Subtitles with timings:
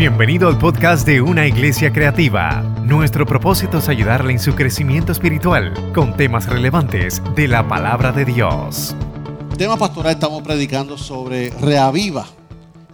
[0.00, 2.62] Bienvenido al podcast de Una Iglesia Creativa.
[2.86, 8.24] Nuestro propósito es ayudarle en su crecimiento espiritual con temas relevantes de la palabra de
[8.24, 8.96] Dios.
[9.58, 12.26] Tema pastoral estamos predicando sobre reaviva.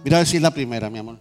[0.03, 1.17] Mira a es la primera, mi amor.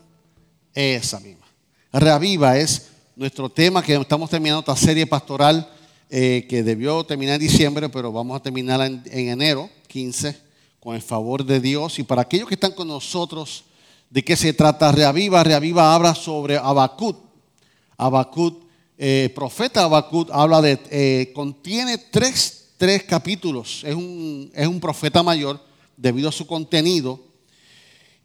[0.74, 1.46] Esa misma.
[1.92, 5.70] Reaviva es nuestro tema que estamos terminando esta serie pastoral
[6.10, 10.36] eh, que debió terminar en diciembre, pero vamos a terminarla en, en enero 15
[10.80, 12.00] con el favor de Dios.
[12.00, 13.65] Y para aquellos que están con nosotros,
[14.10, 14.92] ¿De qué se trata?
[14.92, 17.18] Reaviva, Reaviva habla sobre Abacut.
[17.96, 18.64] Abacut,
[18.96, 23.82] eh, profeta Abacut habla de, eh, contiene tres, tres capítulos.
[23.84, 25.60] Es un, es un profeta mayor
[25.96, 27.20] debido a su contenido.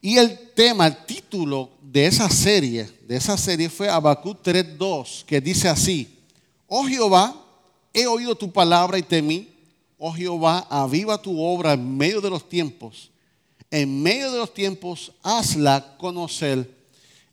[0.02, 5.42] Y el tema, el título de esa serie, de esa serie fue Abacut 3.2, que
[5.42, 6.20] dice así,
[6.68, 7.36] oh Jehová,
[7.94, 9.48] he oído tu palabra y temí,
[9.98, 13.12] oh Jehová, aviva tu obra en medio de los tiempos
[13.72, 16.80] en medio de los tiempos, hazla conocer.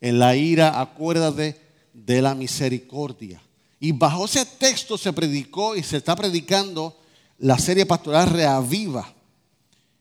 [0.00, 1.60] En la ira, acuérdate
[1.92, 3.42] de la misericordia.
[3.80, 6.96] Y bajo ese texto se predicó y se está predicando
[7.38, 9.12] la serie pastoral Reaviva.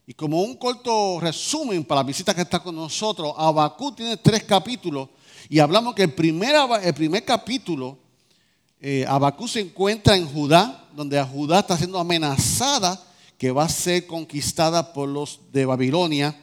[0.06, 4.44] Y como un corto resumen para la visita que está con nosotros, Abacú tiene tres
[4.44, 5.10] capítulos
[5.50, 7.98] y hablamos que el primer, el primer capítulo,
[8.80, 13.02] eh, Abacú se encuentra en Judá, donde Judá está siendo amenazada
[13.38, 16.36] que va a ser conquistada por los de Babilonia.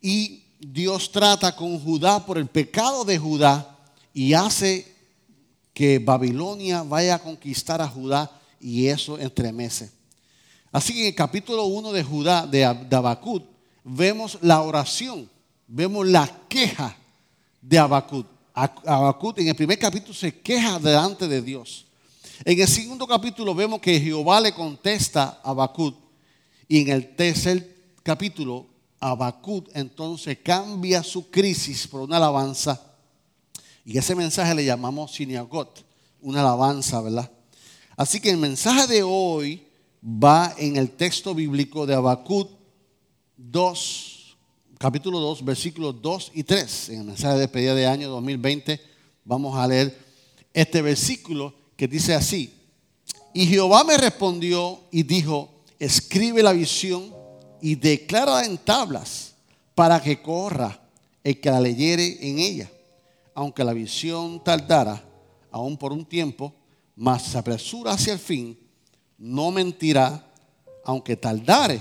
[0.00, 3.76] Y Dios trata con Judá por el pecado de Judá
[4.12, 4.96] y hace
[5.72, 9.90] que Babilonia vaya a conquistar a Judá y eso entremece.
[10.72, 13.44] Así que en el capítulo 1 de Judá, de Abacut,
[13.84, 15.30] vemos la oración,
[15.68, 16.96] vemos la queja
[17.62, 18.26] de Abacut.
[18.52, 21.86] Abacut en el primer capítulo se queja delante de Dios.
[22.44, 26.07] En el segundo capítulo vemos que Jehová le contesta a Abacut
[26.68, 28.66] y en el tercer capítulo,
[29.00, 32.80] Abacut entonces cambia su crisis por una alabanza.
[33.84, 35.84] Y ese mensaje le llamamos Siniagot,
[36.20, 37.30] una alabanza, ¿verdad?
[37.96, 39.66] Así que el mensaje de hoy
[40.04, 42.50] va en el texto bíblico de Abacut
[43.36, 44.36] 2,
[44.76, 46.88] capítulo 2, versículos 2 y 3.
[46.90, 48.80] En el mensaje de despedida de año 2020
[49.24, 49.96] vamos a leer
[50.52, 52.52] este versículo que dice así.
[53.32, 57.14] Y Jehová me respondió y dijo, escribe la visión
[57.60, 59.34] y declara en tablas
[59.74, 60.80] para que corra
[61.22, 62.70] el que la leyere en ella.
[63.34, 65.04] Aunque la visión tardara
[65.50, 66.52] aún por un tiempo,
[66.96, 68.58] mas se apresura hacia el fin,
[69.18, 70.24] no mentirá,
[70.84, 71.80] aunque tardare,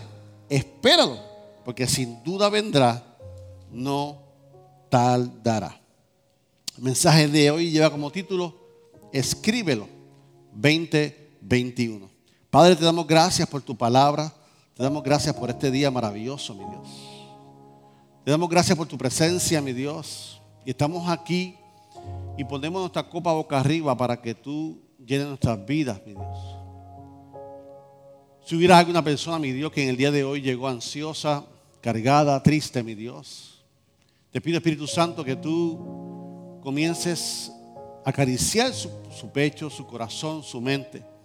[0.50, 1.18] espéralo,
[1.66, 3.18] porque sin duda vendrá,
[3.72, 4.22] no
[4.90, 5.80] tardará.
[6.78, 8.56] El mensaje de hoy lleva como título,
[9.12, 9.88] escríbelo
[10.54, 12.17] 2021.
[12.50, 14.32] Padre, te damos gracias por tu palabra.
[14.74, 16.88] Te damos gracias por este día maravilloso, mi Dios.
[18.24, 20.42] Te damos gracias por tu presencia, mi Dios.
[20.66, 21.58] Y estamos aquí
[22.38, 26.38] y ponemos nuestra copa boca arriba para que tú llenes nuestras vidas, mi Dios.
[28.46, 31.44] Si hubiera alguna persona, mi Dios, que en el día de hoy llegó ansiosa,
[31.82, 33.66] cargada, triste, mi Dios,
[34.32, 37.52] te pido, Espíritu Santo, que tú comiences
[38.06, 41.17] a acariciar su, su pecho, su corazón, su mente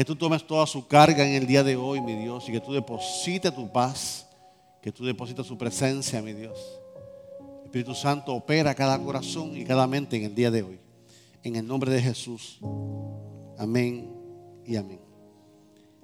[0.00, 2.60] que tú tomes toda su carga en el día de hoy, mi Dios, y que
[2.60, 4.26] tú deposites tu paz,
[4.80, 6.58] que tú deposites su presencia, mi Dios.
[7.64, 10.80] Espíritu Santo opera cada corazón y cada mente en el día de hoy.
[11.42, 12.60] En el nombre de Jesús.
[13.58, 14.10] Amén
[14.64, 15.02] y amén.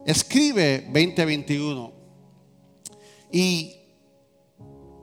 [0.05, 1.93] Escribe 2021.
[3.33, 3.77] Y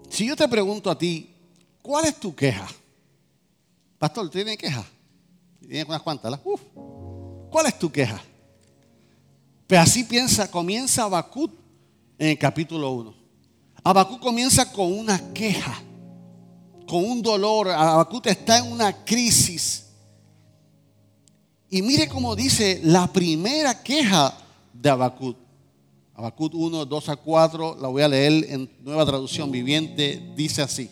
[0.08, 1.34] si yo te pregunto a ti,
[1.82, 2.68] ¿cuál es tu queja?
[3.98, 4.86] Pastor, ¿tienes queja?
[5.62, 6.40] Tienes unas cuantas,
[7.50, 8.24] ¿Cuál es tu queja?
[9.68, 11.52] Pero así piensa, comienza Habacuc
[12.18, 13.14] en el capítulo 1.
[13.84, 15.82] Habacuc comienza con una queja,
[16.88, 17.70] con un dolor.
[17.70, 19.86] Habacuc está en una crisis.
[21.70, 24.38] Y mire cómo dice la primera queja
[24.74, 25.38] de Habacuc.
[26.14, 30.90] Habacuc 1, 2 a 4, la voy a leer en nueva traducción viviente, dice así.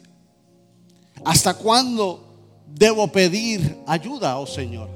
[1.24, 2.24] ¿Hasta cuándo
[2.66, 4.90] debo pedir ayuda, oh Señor?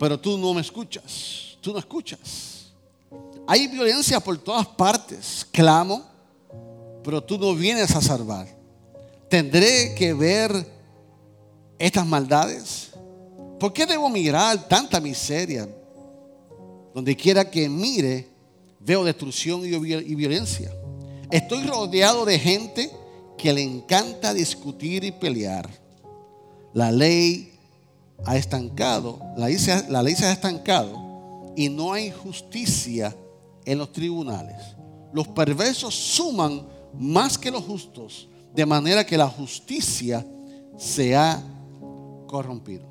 [0.00, 2.72] Pero tú no me escuchas tú no escuchas.
[3.46, 5.46] Hay violencia por todas partes.
[5.50, 6.04] Clamo,
[7.02, 8.46] pero tú no vienes a salvar.
[9.30, 10.66] Tendré que ver
[11.78, 12.90] estas maldades.
[13.58, 15.68] ¿Por qué debo mirar tanta miseria?
[16.94, 18.28] Donde quiera que mire,
[18.80, 20.70] veo destrucción y violencia.
[21.30, 22.90] Estoy rodeado de gente
[23.38, 25.70] que le encanta discutir y pelear.
[26.74, 27.52] La ley
[28.24, 29.56] ha estancado, la ley
[29.88, 31.01] la ley se ha estancado
[31.56, 33.14] y no hay justicia
[33.64, 34.56] en los tribunales.
[35.12, 36.66] Los perversos suman
[36.98, 40.26] más que los justos, de manera que la justicia
[40.76, 41.42] se ha
[42.26, 42.84] corrompido.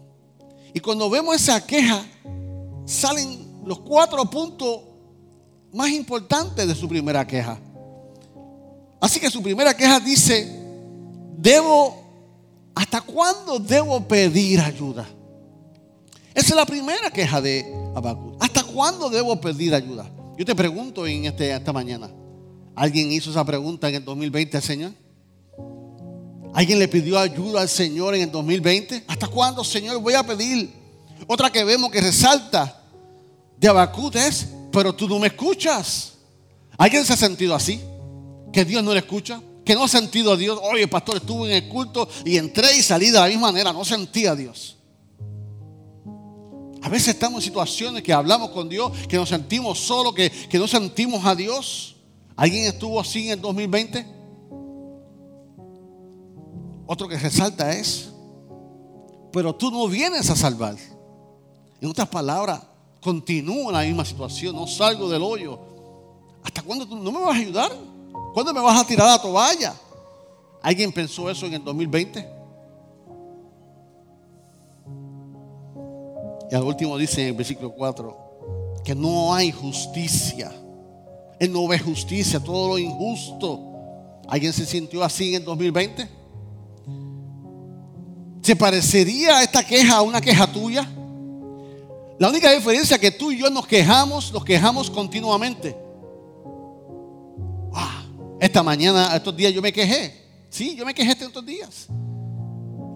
[0.73, 2.03] Y cuando vemos esa queja,
[2.85, 4.81] salen los cuatro puntos
[5.73, 7.59] más importantes de su primera queja.
[8.99, 10.59] Así que su primera queja dice,
[11.37, 11.95] debo,
[12.75, 15.07] ¿hasta cuándo debo pedir ayuda?
[16.33, 18.41] Esa es la primera queja de Habacuc.
[18.41, 20.09] ¿Hasta cuándo debo pedir ayuda?
[20.37, 22.09] Yo te pregunto en este, esta mañana,
[22.75, 24.91] ¿alguien hizo esa pregunta en el 2020 al Señor?
[26.53, 29.05] ¿Alguien le pidió ayuda al Señor en el 2020?
[29.07, 30.71] ¿Hasta cuándo, Señor, voy a pedir?
[31.27, 32.81] Otra que vemos que resalta
[33.57, 36.13] de Habacuc es, pero tú no me escuchas.
[36.77, 37.81] ¿Alguien se ha sentido así?
[38.51, 39.41] ¿Que Dios no le escucha?
[39.63, 40.59] ¿Que no ha sentido a Dios?
[40.63, 43.71] Oye, pastor, estuve en el culto y entré y salí de la misma manera.
[43.71, 44.77] No sentía a Dios.
[46.81, 50.57] A veces estamos en situaciones que hablamos con Dios, que nos sentimos solos, que, que
[50.57, 51.95] no sentimos a Dios.
[52.35, 54.05] ¿Alguien estuvo así en el 2020?
[56.87, 58.09] Otro que resalta es,
[59.31, 60.75] pero tú no vienes a salvar.
[61.79, 62.61] En otras palabras,
[62.99, 65.59] continúo en la misma situación, no salgo del hoyo.
[66.43, 67.71] ¿Hasta cuándo tú no me vas a ayudar?
[68.33, 69.73] ¿Cuándo me vas a tirar la toalla?
[70.61, 72.40] ¿Alguien pensó eso en el 2020?
[76.51, 80.51] Y al último dice en el versículo 4 que no hay justicia.
[81.39, 83.59] Él no ve justicia, todo lo injusto.
[84.27, 86.09] ¿Alguien se sintió así en el 2020?
[88.41, 90.87] ¿Se parecería esta queja a una queja tuya?
[92.19, 95.75] La única diferencia es que tú y yo nos quejamos, nos quejamos continuamente.
[98.41, 100.19] esta mañana, estos días yo me quejé.
[100.49, 101.87] Sí, yo me quejé estos días.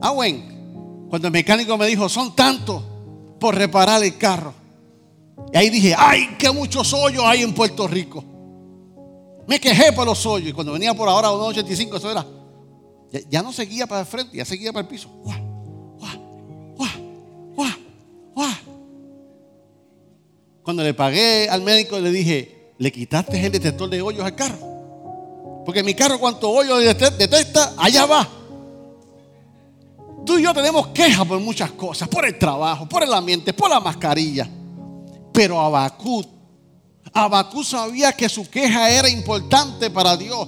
[0.01, 2.94] Ah, bueno, cuando el mecánico me dijo, son tantos
[3.39, 4.53] por reparar el carro.
[5.53, 8.23] Y ahí dije, ay, qué muchos hoyos hay en Puerto Rico.
[9.47, 10.49] Me quejé por los hoyos.
[10.49, 12.25] Y cuando venía por ahora a 1.85, eso era.
[13.29, 15.09] Ya, no seguía para el frente, ya seguía para el piso.
[20.63, 25.63] Cuando le pagué al médico, le dije, le quitaste el detector de hoyos al carro.
[25.63, 28.27] Porque mi carro, cuanto hoyo detecta, allá va.
[30.25, 33.69] Tú y yo tenemos quejas por muchas cosas, por el trabajo, por el ambiente, por
[33.69, 34.49] la mascarilla.
[35.31, 36.27] Pero Abacut,
[37.13, 40.47] Abacut sabía que su queja era importante para Dios.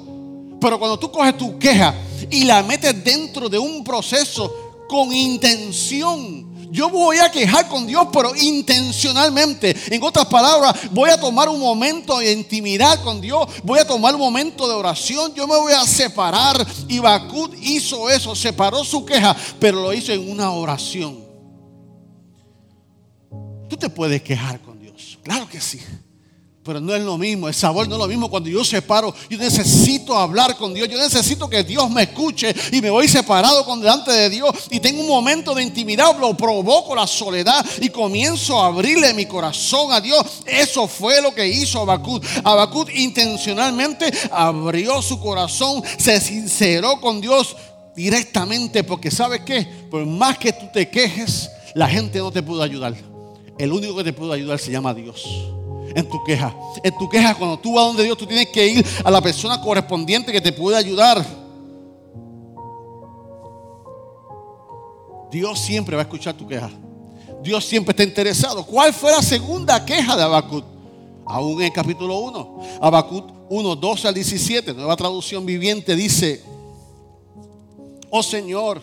[0.60, 1.94] Pero cuando tú coges tu queja
[2.32, 8.08] y la metes dentro de un proceso con intención, yo voy a quejar con Dios,
[8.12, 9.76] pero intencionalmente.
[9.88, 13.48] En otras palabras, voy a tomar un momento de intimidad con Dios.
[13.64, 15.34] Voy a tomar un momento de oración.
[15.34, 16.66] Yo me voy a separar.
[16.88, 21.26] Y Bakut hizo eso, separó su queja, pero lo hizo en una oración.
[23.70, 25.20] Tú te puedes quejar con Dios.
[25.24, 25.80] Claro que sí.
[26.68, 29.16] Pero no es lo mismo, el sabor no es lo mismo cuando yo separo.
[29.30, 33.64] Yo necesito hablar con Dios, yo necesito que Dios me escuche y me voy separado
[33.64, 37.88] con delante de Dios y tengo un momento de intimidad, lo provoco la soledad y
[37.88, 40.42] comienzo a abrirle mi corazón a Dios.
[40.46, 42.26] Eso fue lo que hizo Abacut.
[42.44, 47.56] Abacut intencionalmente abrió su corazón, se sinceró con Dios
[47.96, 49.66] directamente porque ¿sabes qué?
[49.90, 52.94] Por más que tú te quejes, la gente no te pudo ayudar.
[53.58, 55.24] El único que te pudo ayudar se llama Dios
[55.96, 56.54] en tu queja.
[56.84, 59.62] En tu queja, cuando tú vas donde Dios, tú tienes que ir a la persona
[59.62, 61.26] correspondiente que te puede ayudar.
[65.32, 66.70] Dios siempre va a escuchar tu queja.
[67.44, 68.66] Dios siempre está interesado.
[68.66, 70.66] ¿Cuál fue la segunda queja de Abacut?
[71.26, 72.60] Aún en el capítulo 1.
[72.82, 76.42] Abacut 1, 12 al 17, nueva traducción viviente, dice,
[78.10, 78.82] oh Señor,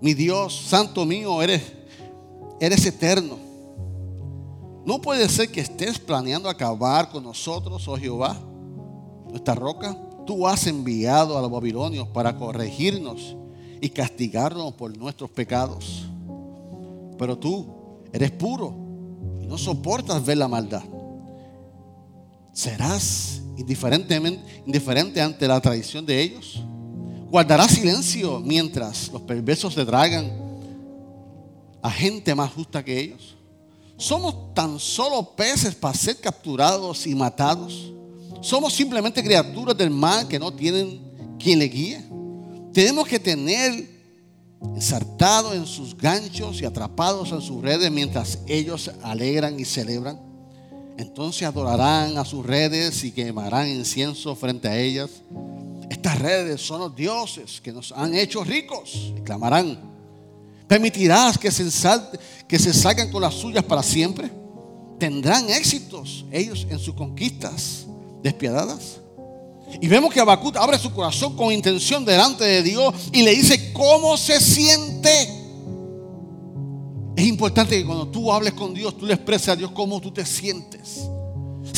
[0.00, 1.62] mi Dios, santo mío, eres,
[2.60, 3.41] eres eterno
[4.84, 8.36] no puede ser que estés planeando acabar con nosotros, oh Jehová,
[9.28, 9.96] nuestra roca.
[10.26, 13.36] Tú has enviado a los babilonios para corregirnos
[13.80, 16.04] y castigarnos por nuestros pecados.
[17.18, 17.66] Pero tú
[18.12, 18.74] eres puro
[19.40, 20.82] y no soportas ver la maldad.
[22.52, 26.62] ¿Serás indiferente ante la traición de ellos?
[27.30, 30.30] ¿Guardarás silencio mientras los perversos se tragan
[31.80, 33.36] a gente más justa que ellos?
[34.02, 37.92] Somos tan solo peces para ser capturados y matados.
[38.40, 42.04] Somos simplemente criaturas del mal que no tienen quien le guíe.
[42.72, 43.88] Tenemos que tener
[44.74, 50.18] ensartados en sus ganchos y atrapados en sus redes mientras ellos alegran y celebran.
[50.98, 55.10] Entonces adorarán a sus redes y quemarán incienso frente a ellas.
[55.88, 59.12] Estas redes son los dioses que nos han hecho ricos.
[59.24, 59.91] clamarán
[60.72, 61.66] ¿Permitirás que se,
[62.48, 64.30] que se salgan con las suyas para siempre?
[64.98, 67.84] ¿Tendrán éxitos ellos en sus conquistas
[68.22, 68.98] despiadadas?
[69.82, 73.74] Y vemos que Habacuc abre su corazón con intención delante de Dios y le dice
[73.74, 75.10] cómo se siente.
[77.16, 80.10] Es importante que cuando tú hables con Dios, tú le expreses a Dios cómo tú
[80.10, 81.02] te sientes.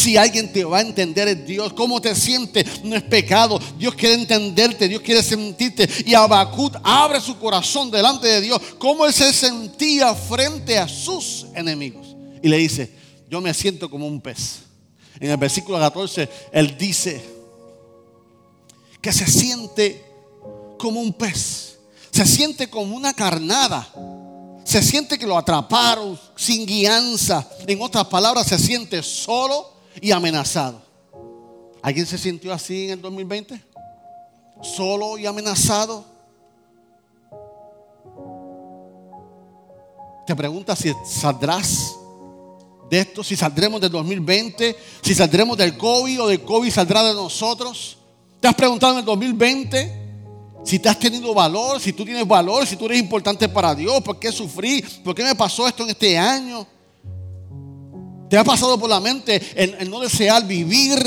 [0.05, 1.73] Si alguien te va a entender es Dios.
[1.73, 2.85] ¿Cómo te sientes?
[2.85, 3.59] No es pecado.
[3.79, 4.87] Dios quiere entenderte.
[4.87, 5.89] Dios quiere sentirte.
[6.05, 8.61] Y Habacuc abre su corazón delante de Dios.
[8.77, 12.15] ¿Cómo él se sentía frente a sus enemigos?
[12.43, 12.93] Y le dice,
[13.31, 14.59] yo me siento como un pez.
[15.19, 17.25] En el versículo 14, él dice
[19.01, 20.05] que se siente
[20.77, 21.79] como un pez.
[22.11, 23.89] Se siente como una carnada.
[24.67, 27.49] Se siente que lo atraparon sin guianza.
[27.67, 30.83] En otras palabras, se siente solo y amenazado.
[31.83, 33.61] ¿Alguien se sintió así en el 2020?
[34.63, 36.05] Solo y amenazado.
[40.27, 41.95] Te preguntas si saldrás
[42.89, 47.13] de esto, si saldremos del 2020, si saldremos del COVID o del COVID saldrá de
[47.13, 47.99] nosotros.
[48.41, 50.05] ¿Te has preguntado en el 2020
[50.65, 54.03] si te has tenido valor, si tú tienes valor, si tú eres importante para Dios?
[54.03, 54.83] ¿Por qué sufrí?
[55.05, 56.67] ¿Por qué me pasó esto en este año?
[58.29, 60.99] ¿Te ha pasado por la mente el, no desear vivir?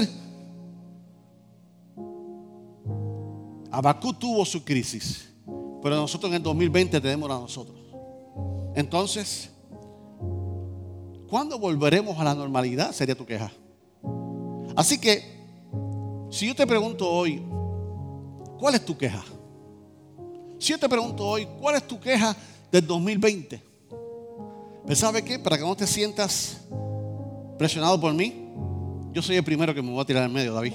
[3.71, 5.29] Abacú tuvo su crisis,
[5.81, 7.77] pero nosotros en el 2020 tenemos a nosotros.
[8.75, 9.49] Entonces,
[11.27, 12.91] ¿cuándo volveremos a la normalidad?
[12.91, 13.51] Sería tu queja.
[14.75, 15.37] Así que,
[16.29, 17.43] si yo te pregunto hoy,
[18.59, 19.23] ¿cuál es tu queja?
[20.59, 22.35] Si yo te pregunto hoy, ¿cuál es tu queja
[22.71, 23.61] del 2020?
[24.85, 25.37] Pues ¿sabe qué?
[25.37, 26.61] Para que no te sientas
[27.57, 28.47] presionado por mí,
[29.11, 30.73] yo soy el primero que me voy a tirar en medio, David.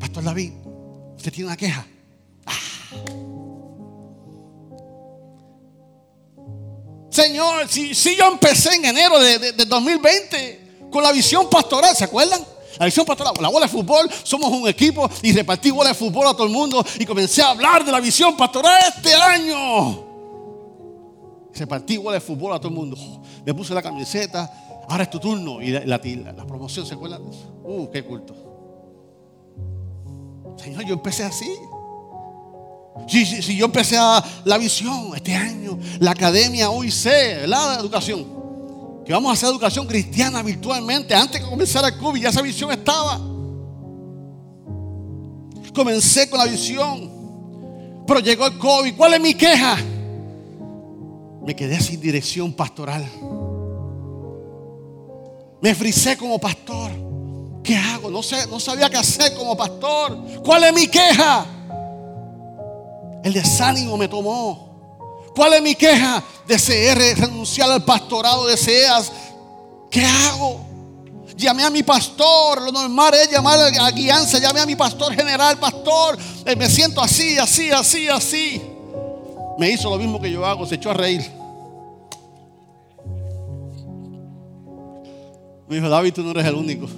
[0.00, 0.52] Pastor David,
[1.16, 1.86] usted tiene una queja.
[2.46, 2.52] Ah.
[7.10, 12.44] Señor, si, si, yo empecé en enero de, 2020 con la visión pastoral, ¿se acuerdan?
[12.78, 16.26] La visión pastoral, la bola de fútbol, somos un equipo y repartí bola de fútbol
[16.28, 20.06] a todo el mundo y comencé a hablar de la visión pastoral este año.
[21.54, 22.96] Repartí bola de fútbol a todo el mundo.
[23.44, 24.50] Me puse la camiseta,
[24.90, 25.62] ahora es tu turno.
[25.62, 26.00] Y la,
[26.46, 27.22] promoción, ¿se acuerdan?
[27.62, 28.34] Uh, qué culto.
[30.56, 31.48] Señor, yo empecé así.
[33.08, 38.26] Si, yo empecé a la visión este año, la academia hoy sé, la educación,
[39.06, 41.14] que vamos a hacer educación cristiana virtualmente.
[41.14, 43.18] Antes que comenzara el COVID, ya esa visión estaba.
[45.72, 48.94] Comencé con la visión, pero llegó el COVID.
[48.96, 49.76] ¿Cuál es mi queja?
[51.46, 53.08] Me quedé sin dirección pastoral.
[55.60, 56.90] Me frisé como pastor.
[57.62, 58.10] ¿Qué hago?
[58.10, 60.16] No, sé, no sabía qué hacer como pastor.
[60.42, 61.44] ¿Cuál es mi queja?
[63.22, 65.30] El desánimo me tomó.
[65.34, 66.22] ¿Cuál es mi queja?
[66.46, 68.46] Deseé renunciar al pastorado.
[68.46, 69.12] Deseas.
[69.90, 70.60] ¿Qué hago?
[71.36, 72.62] Llamé a mi pastor.
[72.62, 74.38] Lo normal es llamar a guianza.
[74.38, 76.18] Llamé a mi pastor general, pastor.
[76.46, 78.62] Eh, me siento así, así, así, así.
[79.58, 80.66] Me hizo lo mismo que yo hago.
[80.66, 81.39] Se echó a reír.
[85.70, 86.88] Me dijo, David, tú no eres el único.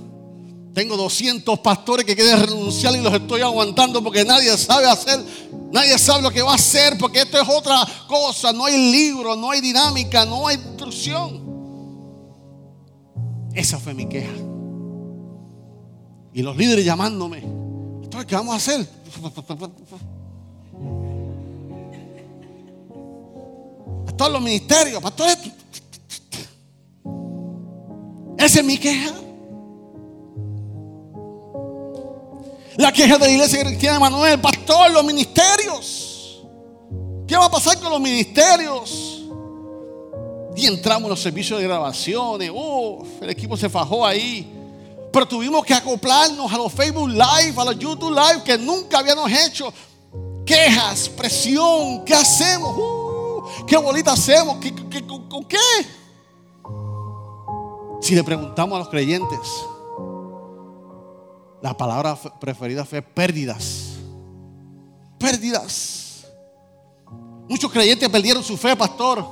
[0.72, 5.22] Tengo 200 pastores que quieren renunciar y los estoy aguantando porque nadie sabe hacer,
[5.70, 8.50] nadie sabe lo que va a hacer porque esto es otra cosa.
[8.50, 11.42] No hay libro, no hay dinámica, no hay instrucción.
[13.52, 14.32] Esa fue mi queja.
[16.32, 17.40] Y los líderes llamándome.
[17.40, 18.86] Entonces, ¿qué vamos a hacer?
[24.16, 25.36] Todos los ministerios, pastores,
[28.44, 29.12] esa es mi queja.
[32.76, 36.42] La queja de la iglesia cristiana de Manuel, pastor, los ministerios.
[37.26, 39.22] ¿Qué va a pasar con los ministerios?
[40.56, 42.50] Y entramos en los servicios de grabaciones.
[42.52, 44.50] Uf, el equipo se fajó ahí.
[45.12, 49.30] Pero tuvimos que acoplarnos a los Facebook Live, a los YouTube Live que nunca habíamos
[49.30, 49.72] hecho.
[50.44, 52.76] Quejas, presión, ¿qué hacemos?
[52.76, 54.56] Uh, ¿Qué bolita hacemos?
[55.28, 55.58] con qué?
[58.02, 59.38] Si le preguntamos a los creyentes,
[61.62, 63.92] la palabra preferida fue pérdidas.
[65.18, 66.24] Pérdidas.
[67.48, 69.24] Muchos creyentes perdieron su fe, pastor.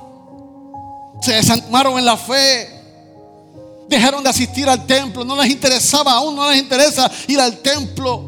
[1.21, 2.69] Se desanimaron en la fe.
[3.89, 5.25] Dejaron de asistir al templo.
[5.25, 8.23] No les interesaba, aún no les interesa ir al templo.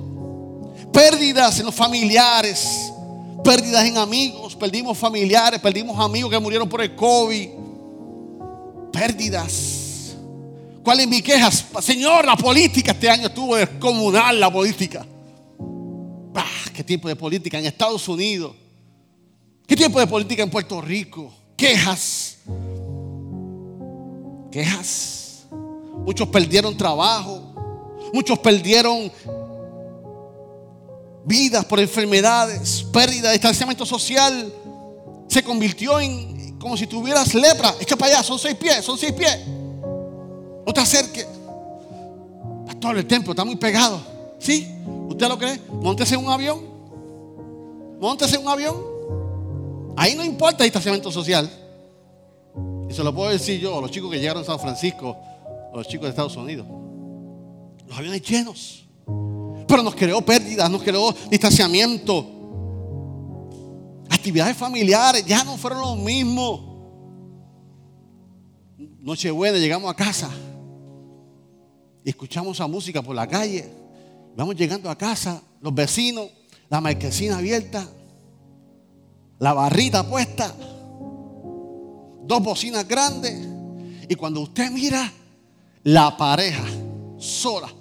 [0.92, 2.92] Pérdidas en los familiares.
[3.46, 4.58] Pérdidas en amigos.
[4.58, 5.62] Perdimos familiares.
[5.62, 7.50] Perdimos amigos que murieron por el COVID.
[8.92, 9.83] Pérdidas
[10.84, 11.50] ¿Cuál es mi queja?
[11.82, 15.06] Señor, la política este año estuvo descomunal, la política.
[16.74, 18.54] ¿Qué tipo de política en Estados Unidos?
[19.66, 21.32] ¿Qué tipo de política en Puerto Rico?
[21.56, 22.40] Quejas.
[24.52, 25.46] Quejas.
[26.06, 27.54] Muchos perdieron trabajo.
[28.12, 29.12] Muchos perdieron
[31.26, 34.54] vidas, por enfermedades, pérdida, distanciamiento social.
[35.30, 37.74] Se convirtió en como si tuvieras lepra.
[37.80, 39.40] Echa para allá, son seis pies, son seis pies.
[40.66, 41.28] No te acerques.
[42.66, 44.00] Pastor, el templo está muy pegado.
[44.40, 44.68] ¿Sí?
[45.08, 45.60] ¿Usted lo cree?
[45.72, 46.60] Móntese en un avión.
[48.00, 48.76] Móntese en un avión.
[49.96, 51.50] Ahí no importa el distanciamiento social.
[52.90, 55.18] Y se lo puedo decir yo a los chicos que llegaron a San Francisco,
[55.74, 56.68] a los chicos de Estados Unidos.
[57.88, 58.86] Los aviones llenos.
[59.68, 62.28] Pero nos creó pérdidas, nos creó distanciamiento.
[64.10, 66.72] Actividades familiares ya no fueron lo mismo.
[69.02, 70.30] Nochebuena, llegamos a casa
[72.04, 73.70] y escuchamos a música por la calle.
[74.36, 76.28] Vamos llegando a casa, los vecinos,
[76.70, 77.88] la marquesina abierta,
[79.40, 80.54] la barrita puesta,
[82.24, 83.48] dos bocinas grandes.
[84.10, 85.12] Y cuando usted mira,
[85.84, 86.66] la pareja
[87.18, 87.72] sola,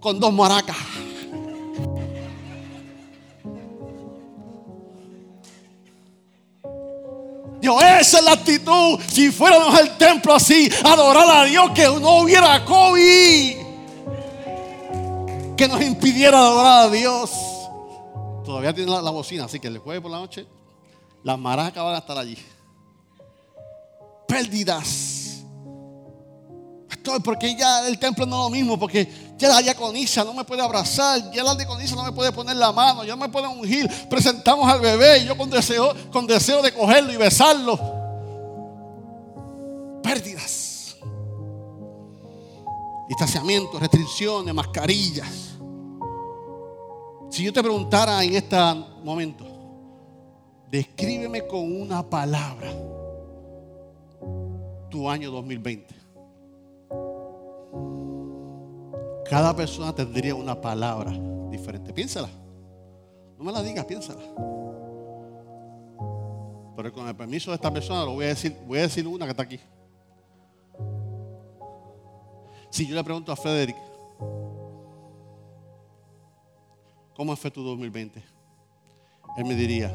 [0.00, 0.76] con dos maracas.
[7.60, 8.98] Dios, esa es la actitud.
[9.06, 13.59] Si fuéramos al templo así, adorar a Dios, que no hubiera COVID
[15.60, 17.30] que nos impidiera adorar a Dios.
[18.46, 20.46] Todavía tiene la, bocina, así que el jueves por la noche
[21.22, 22.38] las maracas van a estar allí.
[24.26, 25.42] Pérdidas.
[26.88, 30.44] Pastor, porque ya el templo no es lo mismo, porque ya la diaconisa no me
[30.44, 33.46] puede abrazar, ya la diaconisa no me puede poner la mano, ya no me puede
[33.46, 33.86] ungir.
[34.08, 37.78] Presentamos al bebé y yo con deseo, con deseo de cogerlo y besarlo.
[40.02, 40.59] Pérdidas.
[43.10, 45.58] Distanciamiento, restricciones, mascarillas.
[47.28, 48.56] Si yo te preguntara en este
[49.02, 49.44] momento,
[50.70, 52.72] descríbeme con una palabra
[54.88, 55.92] tu año 2020.
[59.28, 61.10] Cada persona tendría una palabra
[61.50, 61.92] diferente.
[61.92, 62.30] Piénsala.
[63.36, 64.22] No me la digas, piénsala.
[66.76, 69.24] Pero con el permiso de esta persona lo voy a decir, voy a decir una
[69.24, 69.58] que está aquí.
[72.70, 73.76] Si yo le pregunto a Frederick,
[77.20, 78.22] ¿Cómo fue tu 2020?
[79.36, 79.94] Él me diría,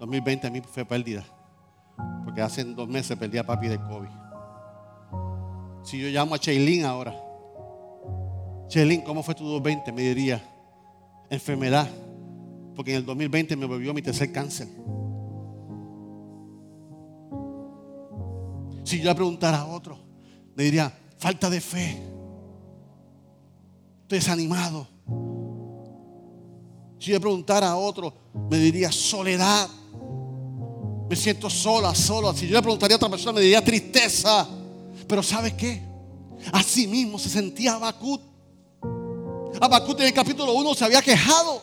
[0.00, 1.24] 2020 a mí fue pérdida.
[2.26, 4.10] Porque hace dos meses perdí a papi de COVID.
[5.82, 7.16] Si yo llamo a Cheilin ahora,
[8.68, 9.92] Cheilin, ¿cómo fue tu 2020?
[9.92, 10.42] Me diría,
[11.30, 11.88] enfermedad.
[12.76, 14.68] Porque en el 2020 me volvió mi tercer cáncer.
[18.84, 19.98] Si yo le preguntara a otro,
[20.54, 22.02] me diría, falta de fe.
[24.08, 24.88] Desanimado.
[26.98, 28.12] Si yo preguntara a otro,
[28.50, 29.68] me diría soledad.
[31.08, 32.34] Me siento sola, sola.
[32.34, 34.48] Si yo le preguntaría a otra persona, me diría tristeza.
[35.06, 35.82] Pero ¿sabes qué?
[36.52, 38.22] Así mismo se sentía Abacut.
[39.60, 41.62] Abacut en el capítulo 1 se había quejado.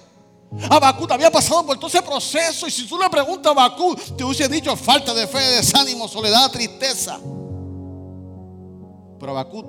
[0.70, 2.68] Abacut había pasado por todo ese proceso.
[2.68, 6.52] Y si tú le preguntas a Abacut, te hubiese dicho falta de fe, desánimo, soledad,
[6.52, 7.20] tristeza.
[9.20, 9.66] Pero Abacut,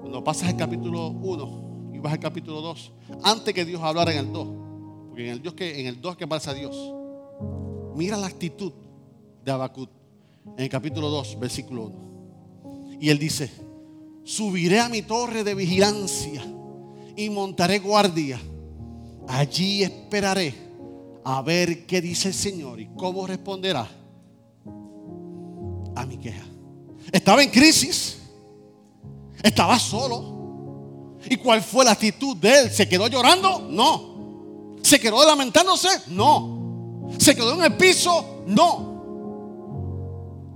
[0.00, 4.18] cuando pasas el capítulo 1 y vas al capítulo 2, antes que Dios hablara en
[4.18, 4.48] el 2,
[5.08, 6.76] porque en el, Dios que, en el 2 que pasa Dios,
[7.94, 8.72] mira la actitud
[9.44, 9.90] de Abacut
[10.56, 12.98] en el capítulo 2, versículo 1.
[13.00, 13.50] Y él dice,
[14.24, 16.42] subiré a mi torre de vigilancia
[17.16, 18.40] y montaré guardia.
[19.28, 20.54] Allí esperaré
[21.24, 23.88] a ver qué dice el Señor y cómo responderá
[25.96, 26.44] a mi queja.
[27.12, 28.18] Estaba en crisis,
[29.44, 31.18] estaba solo.
[31.28, 32.70] ¿Y cuál fue la actitud de él?
[32.70, 33.60] ¿Se quedó llorando?
[33.70, 34.76] No.
[34.82, 35.88] ¿Se quedó lamentándose?
[36.08, 37.12] No.
[37.18, 38.42] ¿Se quedó en el piso?
[38.46, 38.94] No.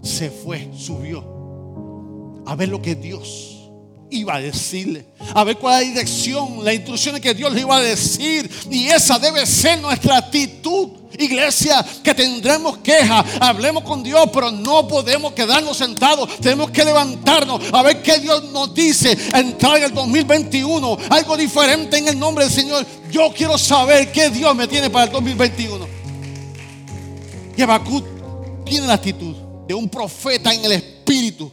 [0.03, 1.38] Se fue, subió
[2.46, 3.70] a ver lo que Dios
[4.11, 7.77] iba a decirle, a ver cuál es la dirección, las instrucciones que Dios le iba
[7.77, 8.51] a decir.
[8.70, 10.97] Y esa debe ser nuestra actitud.
[11.18, 16.38] Iglesia, que tendremos queja, hablemos con Dios, pero no podemos quedarnos sentados.
[16.40, 19.16] Tenemos que levantarnos a ver qué Dios nos dice.
[19.34, 22.86] Entrar en el 2021, algo diferente en el nombre del Señor.
[23.10, 25.86] Yo quiero saber qué Dios me tiene para el 2021.
[27.56, 28.04] Y Habacuc
[28.64, 29.34] tiene la actitud
[29.66, 31.50] de un profeta en el espíritu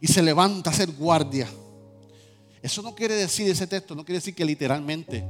[0.00, 1.48] y se levanta a ser guardia.
[2.62, 5.24] Eso no quiere decir, ese texto no quiere decir que literalmente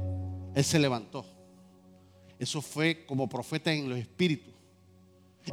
[0.55, 1.34] él se levantó.
[2.39, 4.53] Eso fue como profeta en los espíritus.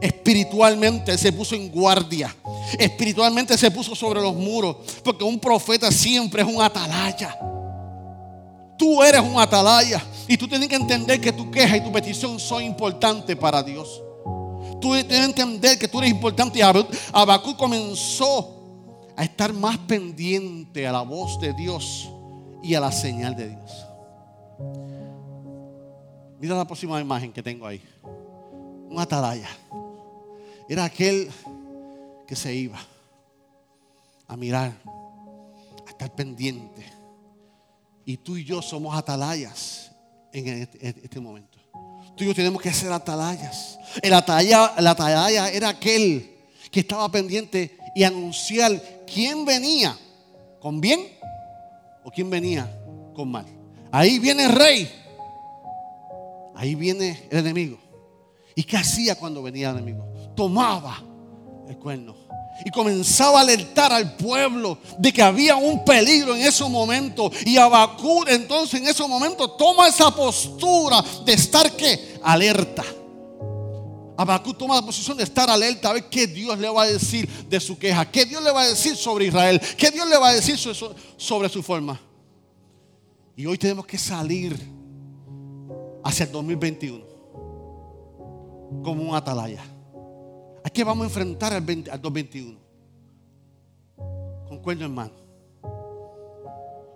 [0.01, 2.35] Espiritualmente se puso en guardia.
[2.79, 4.77] Espiritualmente se puso sobre los muros.
[5.05, 7.38] Porque un profeta siempre es un atalaya.
[8.79, 10.03] Tú eres un atalaya.
[10.27, 14.03] Y tú tienes que entender que tu queja y tu petición son importantes para Dios.
[14.81, 16.59] Tú tienes que entender que tú eres importante.
[16.59, 16.62] Y
[17.12, 18.62] Abacú comenzó
[19.16, 22.09] a estar más pendiente a la voz de Dios
[22.62, 23.87] y a la señal de Dios.
[26.42, 27.81] Mira la próxima imagen que tengo ahí.
[28.90, 29.48] Un atalaya.
[30.68, 31.31] Era aquel
[32.26, 32.81] que se iba
[34.26, 34.72] a mirar,
[35.87, 36.85] a estar pendiente.
[38.05, 39.92] Y tú y yo somos atalayas
[40.33, 41.59] en este, este momento.
[42.16, 43.78] Tú y yo tenemos que ser atalayas.
[44.02, 46.28] El atalaya, el atalaya era aquel
[46.72, 49.96] que estaba pendiente y anunciar quién venía
[50.59, 51.07] con bien
[52.02, 52.68] o quién venía
[53.14, 53.46] con mal.
[53.92, 55.02] Ahí viene el rey.
[56.62, 57.77] Ahí viene el enemigo.
[58.55, 60.07] ¿Y qué hacía cuando venía el enemigo?
[60.37, 61.03] Tomaba
[61.68, 62.14] el cuerno
[62.64, 67.33] y comenzaba a alertar al pueblo de que había un peligro en ese momento.
[67.44, 72.85] Y Abacú entonces en ese momento toma esa postura de estar que alerta.
[74.16, 77.29] Abacú toma la posición de estar alerta a ver qué Dios le va a decir
[77.48, 80.29] de su queja, qué Dios le va a decir sobre Israel, qué Dios le va
[80.29, 82.01] a decir sobre su forma.
[83.37, 84.81] Y hoy tenemos que salir
[86.05, 87.05] hacia el 2021
[88.83, 89.62] como un atalaya.
[90.65, 92.59] ¿A qué vamos a enfrentar al, 2021?
[94.49, 95.12] Con cuello en mano.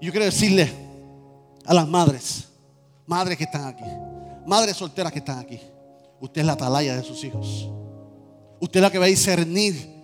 [0.01, 0.71] Yo quiero decirle
[1.64, 2.49] a las madres,
[3.07, 3.85] madres que están aquí,
[4.47, 5.61] madres solteras que están aquí,
[6.21, 7.71] usted es la atalaya de sus hijos.
[8.61, 9.97] Usted es la que va a discernir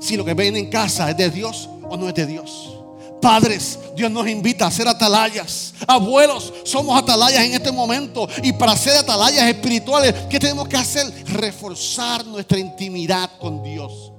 [0.00, 2.79] si lo que ven en casa es de Dios o no es de Dios.
[3.20, 5.74] Padres, Dios nos invita a ser atalayas.
[5.86, 8.28] Abuelos, somos atalayas en este momento.
[8.42, 11.06] Y para ser atalayas espirituales, ¿qué tenemos que hacer?
[11.26, 14.12] Reforzar nuestra intimidad con Dios.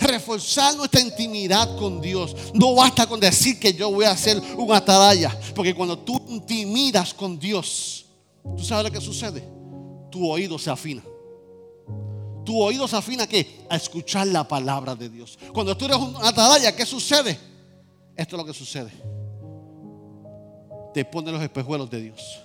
[0.00, 2.36] Reforzar nuestra intimidad con Dios.
[2.54, 5.36] No basta con decir que yo voy a ser un atalaya.
[5.54, 8.06] Porque cuando tú intimidas con Dios,
[8.56, 9.42] ¿tú sabes lo que sucede?
[10.10, 11.02] Tu oído se afina
[12.48, 13.66] tu oído se afina qué?
[13.68, 15.38] A escuchar la palabra de Dios.
[15.52, 17.38] Cuando tú eres un atalaya, ¿qué sucede?
[18.18, 18.90] Esto es lo que sucede.
[20.92, 22.40] Te pone los espejuelos de Dios.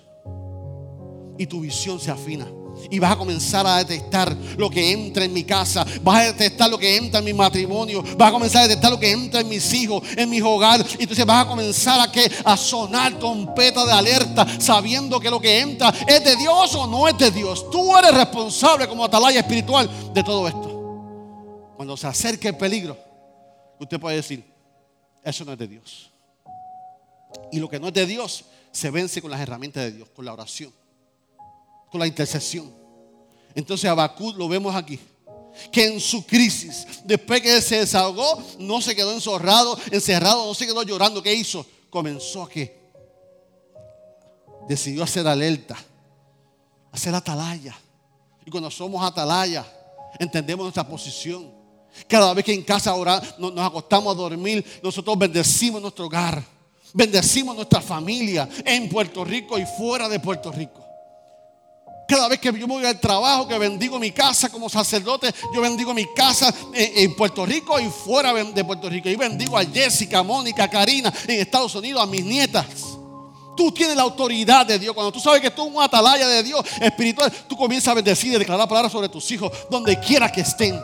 [1.36, 2.46] Y tu visión se afina.
[2.92, 5.84] Y vas a comenzar a detectar lo que entra en mi casa.
[6.00, 8.04] Vas a detectar lo que entra en mi matrimonio.
[8.16, 10.80] Vas a comenzar a detectar lo que entra en mis hijos, en mi hogar.
[10.96, 15.58] Y entonces vas a comenzar a, a sonar trompeta de alerta, sabiendo que lo que
[15.58, 17.68] entra es de Dios o no es de Dios.
[17.72, 21.72] Tú eres responsable como atalaya espiritual de todo esto.
[21.74, 22.96] Cuando se acerque el peligro,
[23.80, 24.53] usted puede decir,
[25.24, 26.10] eso no es de Dios.
[27.50, 30.24] Y lo que no es de Dios se vence con las herramientas de Dios, con
[30.24, 30.72] la oración,
[31.90, 32.72] con la intercesión.
[33.54, 34.98] Entonces Abacud lo vemos aquí.
[35.70, 40.66] Que en su crisis, después que se desahogó, no se quedó encerrado, encerrado, no se
[40.66, 41.22] quedó llorando.
[41.22, 41.64] ¿Qué hizo?
[41.90, 42.76] Comenzó a que
[44.68, 45.76] decidió hacer alerta,
[46.90, 47.76] hacer atalaya.
[48.44, 49.64] Y cuando somos atalaya,
[50.18, 51.63] entendemos nuestra posición
[52.08, 56.42] cada vez que en casa ahora nos acostamos a dormir, nosotros bendecimos nuestro hogar,
[56.92, 60.84] bendecimos nuestra familia en Puerto Rico y fuera de Puerto Rico.
[62.06, 65.94] Cada vez que yo voy al trabajo, que bendigo mi casa como sacerdote, yo bendigo
[65.94, 69.08] mi casa en, Puerto Rico y fuera de Puerto Rico.
[69.08, 72.66] Y bendigo a Jessica, Mónica, Karina en Estados Unidos, a mis nietas.
[73.56, 74.94] Tú tienes la autoridad de Dios.
[74.94, 78.34] Cuando tú sabes que tú eres una atalaya de Dios espiritual, tú comienzas a bendecir
[78.34, 80.78] y declarar palabras sobre tus hijos, donde quiera que estén.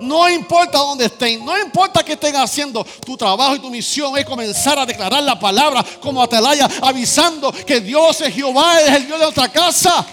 [0.00, 4.24] No importa dónde estén, no importa qué estén haciendo, tu trabajo y tu misión es
[4.24, 9.18] comenzar a declarar la palabra como atalaya, avisando que Dios es Jehová, es el Dios
[9.18, 10.04] de nuestra casa.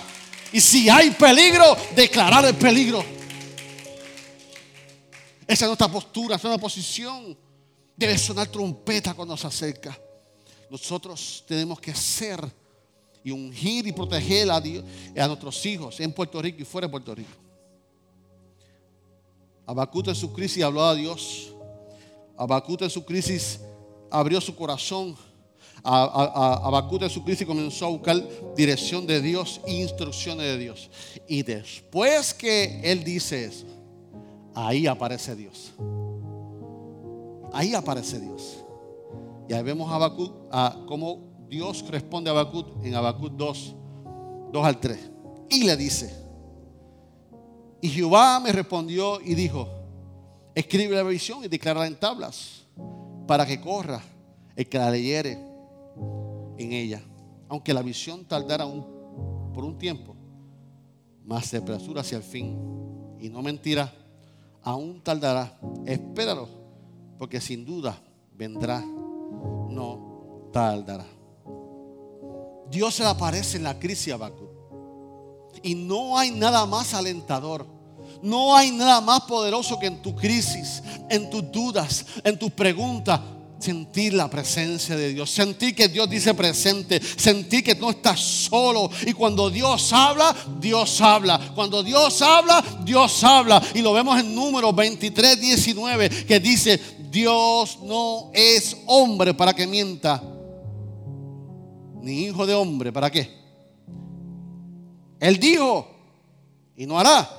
[0.52, 3.04] Y si hay peligro, declarar el peligro.
[5.48, 7.38] Esa es nuestra postura, esa es nuestra posición.
[7.96, 9.98] Debe sonar trompeta cuando se acerca.
[10.70, 12.40] Nosotros tenemos que ser
[13.24, 17.16] y ungir y proteger a, a nuestros hijos en Puerto Rico y fuera de Puerto
[17.16, 17.49] Rico.
[19.70, 21.54] Abacut en su crisis habló a Dios.
[22.36, 23.60] Abacut en su crisis
[24.10, 25.16] abrió su corazón.
[25.84, 28.20] Abacut en su crisis comenzó a buscar
[28.56, 30.90] dirección de Dios instrucciones de Dios.
[31.28, 33.68] Y después que él dice eso,
[34.56, 35.72] ahí aparece Dios.
[37.54, 38.66] Ahí aparece Dios.
[39.48, 43.76] Y ahí vemos a Abacut, a cómo Dios responde a Abacut en Abacut 2,
[44.52, 45.12] 2 al 3.
[45.52, 46.12] Y le dice,
[47.82, 49.68] y Jehová me respondió y dijo,
[50.54, 52.66] escribe la visión y declara en tablas
[53.28, 54.02] para que corra
[54.56, 55.34] el que la leyere
[56.58, 57.02] en ella.
[57.48, 60.16] Aunque la visión tardara un, por un tiempo,
[61.26, 62.58] más se apresura hacia el fin.
[63.20, 63.94] Y no mentirá,
[64.62, 65.58] aún tardará.
[65.86, 66.48] Espéralo,
[67.18, 67.98] porque sin duda
[68.36, 71.06] vendrá, no tardará.
[72.70, 74.18] Dios se le aparece en la crisis a
[75.64, 77.66] y no hay nada más alentador.
[78.22, 83.20] No hay nada más poderoso que en tu crisis, en tus dudas, en tus preguntas.
[83.60, 88.90] sentir la presencia de Dios, sentir que Dios dice presente, sentir que no estás solo.
[89.06, 91.52] Y cuando Dios habla, Dios habla.
[91.54, 93.62] Cuando Dios habla, Dios habla.
[93.74, 96.80] Y lo vemos en número 23, 19, que dice,
[97.12, 100.24] Dios no es hombre para que mienta,
[102.02, 103.39] ni hijo de hombre, ¿para qué?
[105.20, 105.88] Él dijo
[106.76, 107.30] y no hará,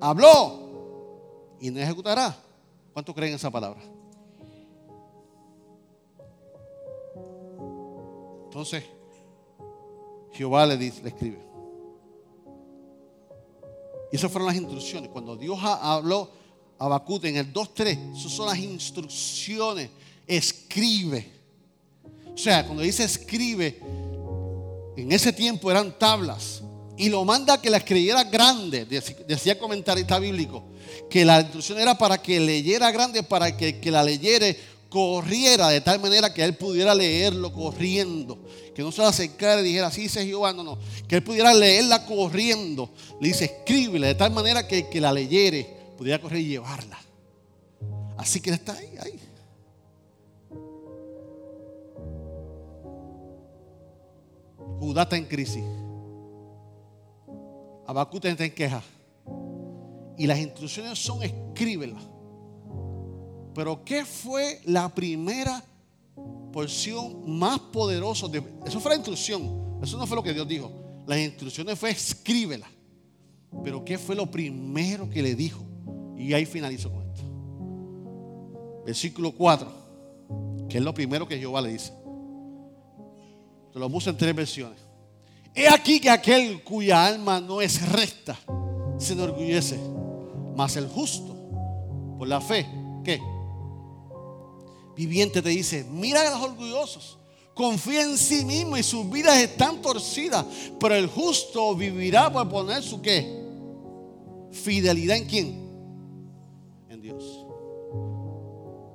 [0.00, 2.36] habló y no ejecutará.
[2.92, 3.80] ¿Cuánto creen en esa palabra?
[8.44, 8.84] Entonces,
[10.32, 11.38] Jehová le, dice, le escribe.
[14.12, 15.08] Y esas fueron las instrucciones.
[15.10, 16.30] Cuando Dios habló
[16.78, 19.90] a Habacuc en el 2.3, esas son las instrucciones.
[20.26, 21.30] Escribe.
[22.34, 23.78] O sea, cuando dice escribe,
[24.96, 26.62] en ese tiempo eran tablas.
[27.00, 30.64] Y lo manda que la escribiera grande, decía comentarista bíblico,
[31.08, 34.54] que la instrucción era para que leyera grande, para que, que la leyere
[34.90, 38.38] corriera de tal manera que él pudiera leerlo corriendo.
[38.74, 40.78] Que no se le acercara y dijera, así dice Jehová, no, no.
[41.08, 42.90] Que él pudiera leerla corriendo.
[43.18, 46.98] Le dice, escríbele de tal manera que, que la leyere pudiera correr y llevarla.
[48.18, 49.18] Así que está ahí, ahí.
[54.78, 55.64] Judá está en crisis.
[57.90, 58.80] Abacute está en queja.
[60.16, 61.98] Y las instrucciones son escríbela.
[63.52, 65.64] Pero ¿qué fue la primera
[66.52, 68.28] porción más poderosa?
[68.28, 69.80] De, eso fue la instrucción.
[69.82, 70.70] Eso no fue lo que Dios dijo.
[71.04, 72.68] Las instrucciones fue escríbela.
[73.64, 75.64] Pero ¿qué fue lo primero que le dijo?
[76.16, 77.22] Y ahí finalizo con esto.
[78.86, 79.68] Versículo 4,
[80.68, 81.92] que es lo primero que Jehová le dice.
[83.72, 84.89] Se lo puse en tres versiones.
[85.54, 88.38] He aquí que aquel cuya alma no es recta
[88.98, 89.78] se enorgullece,
[90.56, 91.36] mas el justo
[92.18, 92.66] por la fe,
[93.04, 93.20] ¿qué?
[95.00, 97.18] viviente te dice, mira a los orgullosos,
[97.54, 100.44] confía en sí mismo y sus vidas están torcidas,
[100.78, 103.40] pero el justo vivirá por poner su qué?
[104.50, 105.70] Fidelidad en quién?
[106.90, 107.46] En Dios.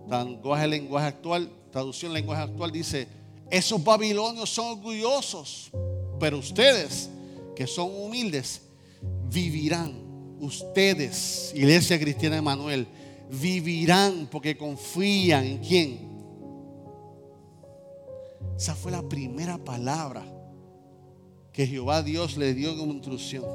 [0.07, 3.07] Lenguaje, lenguaje actual, traducción lenguaje actual dice,
[3.49, 5.71] esos babilonios son orgullosos,
[6.19, 7.09] pero ustedes
[7.55, 8.61] que son humildes
[9.29, 10.03] vivirán.
[10.39, 12.87] Ustedes, Iglesia Cristiana Emanuel,
[13.29, 16.15] vivirán porque confían en quién.
[18.57, 20.25] Esa fue la primera palabra
[21.51, 23.45] que Jehová Dios le dio como instrucción.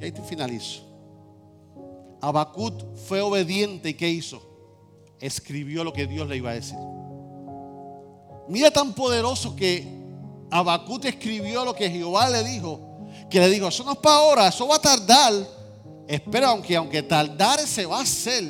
[0.00, 0.82] Y ahí te finalizo.
[2.20, 4.42] Abacut fue obediente y ¿qué hizo?
[5.20, 6.78] Escribió lo que Dios le iba a decir.
[8.48, 9.97] Mira tan poderoso que
[10.50, 12.80] Abacut escribió lo que Jehová le dijo,
[13.30, 15.32] que le dijo, eso no es para ahora, eso va a tardar
[16.08, 18.42] Espera, aunque, aunque tardar se va a hacer.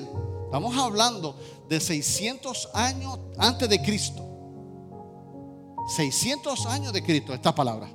[0.44, 1.34] Estamos hablando
[1.68, 4.24] de 600 años antes de Cristo.
[5.96, 7.90] 600 años de Cristo, esta palabra.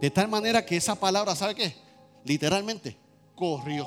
[0.00, 1.74] De tal manera que esa palabra, ¿sabe qué?
[2.24, 2.96] Literalmente,
[3.34, 3.86] corrió.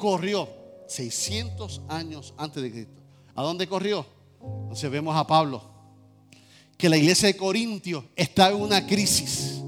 [0.00, 0.48] Corrió
[0.88, 3.00] 600 años antes de Cristo.
[3.36, 4.04] ¿A dónde corrió?
[4.40, 5.62] Entonces vemos a Pablo.
[6.82, 9.60] Que la iglesia de Corintio está en una crisis.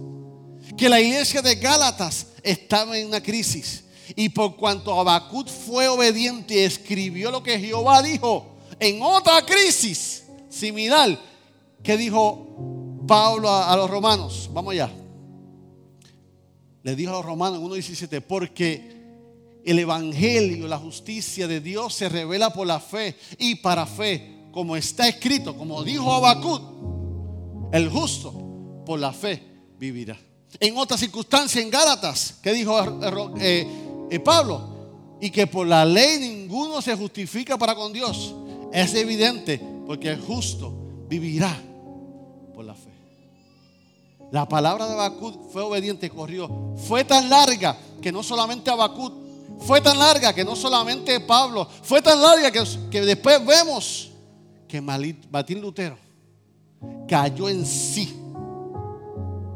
[0.77, 3.85] Que la iglesia de Gálatas estaba en una crisis.
[4.17, 10.25] Y por cuanto Abacut fue obediente y escribió lo que Jehová dijo en otra crisis
[10.49, 11.17] similar,
[11.85, 12.49] que dijo
[13.07, 14.91] Pablo a, los romanos, vamos allá.
[16.83, 22.09] Le dijo a los romanos en 1.17, porque el evangelio, la justicia de Dios se
[22.09, 27.04] revela por la fe y para fe, como está escrito, como dijo Abacut,
[27.75, 28.33] el justo
[28.87, 29.43] por la fe
[29.79, 30.17] vivirá
[30.61, 32.79] en otra circunstancia en Gálatas, que dijo
[33.41, 33.67] eh,
[34.11, 38.35] eh, Pablo, y que por la ley ninguno se justifica para con Dios.
[38.73, 40.73] Es evidente, porque el justo
[41.09, 41.57] vivirá
[42.55, 42.91] por la fe.
[44.31, 46.75] La palabra de Abacut fue obediente, corrió.
[46.77, 49.13] Fue tan larga que no solamente Abacut,
[49.61, 54.11] fue tan larga que no solamente Pablo, fue tan larga que, que después vemos
[54.67, 56.04] que Martín Lutero
[57.07, 58.15] cayó en sí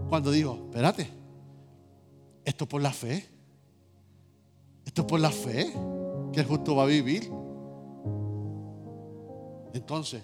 [0.08, 1.08] cuando dijo, espérate,
[2.44, 3.28] esto por la fe.
[4.84, 5.72] Esto por la fe
[6.32, 7.30] que el justo va a vivir.
[9.74, 10.22] Entonces,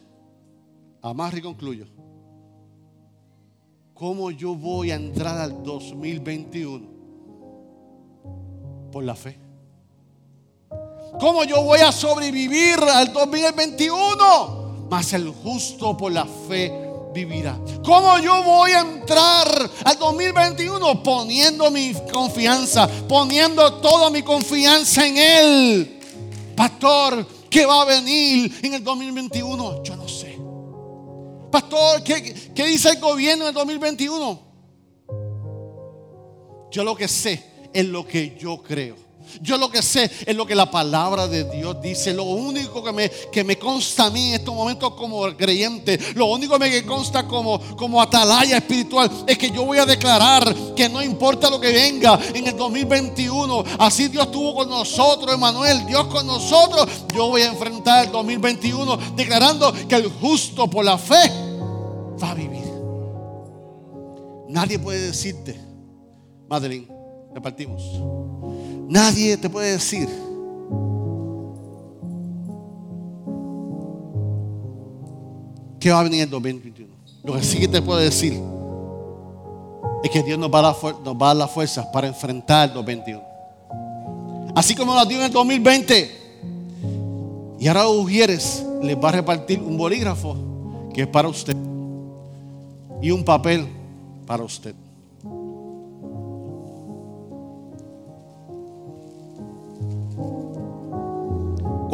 [1.03, 1.87] amarro y concluyo.
[3.93, 6.89] ¿Cómo yo voy a entrar al 2021?
[8.91, 9.39] Por la fe.
[11.21, 14.89] ¿Cómo yo voy a sobrevivir al 2021?
[14.91, 16.84] Más el justo por la fe
[17.15, 17.59] vivirá.
[17.85, 21.03] ¿Cómo yo voy a entrar al 2021?
[21.03, 26.01] Poniendo mi confianza, poniendo toda mi confianza en Él.
[26.57, 29.83] Pastor, ¿qué va a venir en el 2021?
[29.83, 30.39] Yo no sé.
[31.51, 34.41] Pastor, ¿qué, qué dice el gobierno en el 2021?
[36.73, 39.04] Yo lo que sé es lo que yo creo.
[39.41, 42.15] Yo lo que sé es lo que la palabra de Dios dice.
[42.15, 46.27] Lo único que me, que me consta a mí en estos momentos como creyente, lo
[46.27, 50.89] único que me consta como, como atalaya espiritual es que yo voy a declarar que
[50.89, 53.65] no importa lo que venga en el 2021.
[53.79, 56.89] Así Dios estuvo con nosotros, Emanuel, Dios con nosotros.
[57.15, 61.31] Yo voy a enfrentar el 2021 declarando que el justo por la fe
[62.23, 62.65] va a vivir.
[64.49, 65.59] Nadie puede decirte,
[66.49, 66.89] Madeline,
[67.35, 67.83] repartimos.
[68.89, 70.09] Nadie te puede decir
[75.81, 76.95] que va a venir en el 2021.
[77.25, 78.41] Lo que sí que te puedo decir
[80.03, 82.69] es que Dios nos va, a dar, nos va a dar las fuerzas para enfrentar
[82.69, 83.23] el 2021.
[84.55, 86.25] Así como nos dio en el 2020.
[87.59, 90.37] Y ahora Ujieres les va a repartir un bolígrafo
[90.93, 91.57] que es para usted
[93.01, 93.67] y un papel
[94.27, 94.75] para usted.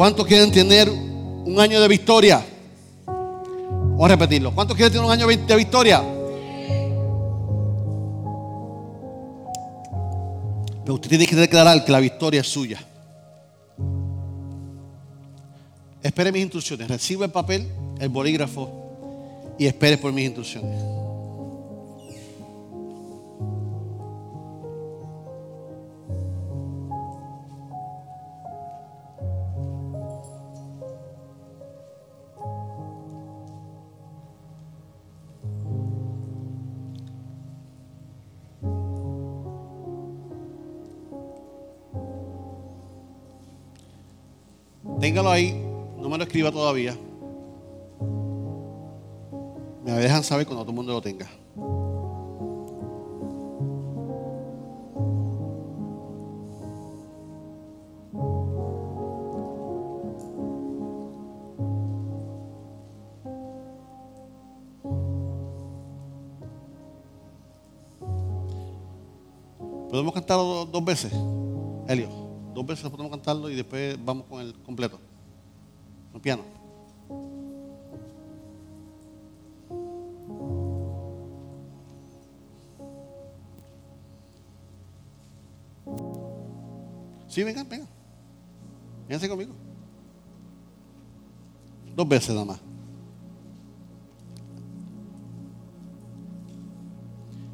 [0.01, 2.43] ¿Cuántos quieren tener un año de victoria?
[3.05, 4.51] Vamos a repetirlo.
[4.51, 6.01] ¿Cuántos quieren tener un año de victoria?
[10.83, 12.83] Pero usted tiene que declarar que la victoria es suya.
[16.01, 16.87] Espere mis instrucciones.
[16.87, 21.00] Recibe el papel, el bolígrafo y espere por mis instrucciones.
[46.61, 46.95] Todavía.
[49.83, 51.27] Me dejan saber cuando todo el mundo lo tenga.
[69.89, 71.11] ¿Podemos cantarlo dos veces,
[71.87, 72.07] Helio?
[72.53, 75.10] Dos veces podemos cantarlo y después vamos con el completo.
[76.21, 76.43] Piano.
[87.27, 87.87] Sí, vengan, vengan.
[89.07, 89.53] Vénganse conmigo.
[91.95, 92.59] Dos veces nada más.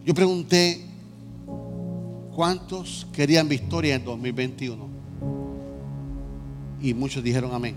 [0.06, 0.88] Yo pregunté
[2.38, 4.88] ¿Cuántos querían victoria en 2021?
[6.84, 7.74] Y muchos dijeron amén.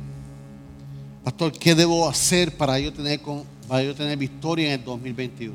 [1.25, 3.21] Pastor, ¿qué debo hacer para yo tener,
[3.69, 5.55] para yo tener victoria en el 2021?